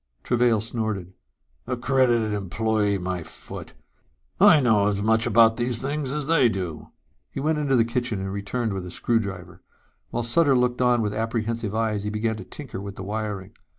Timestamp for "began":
12.09-12.37